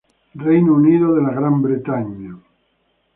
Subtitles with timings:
[0.45, 1.09] Reino Unido.